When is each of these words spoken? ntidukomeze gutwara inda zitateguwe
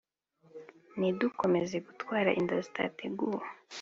ntidukomeze 0.97 1.77
gutwara 1.85 2.29
inda 2.39 2.55
zitateguwe 2.65 3.43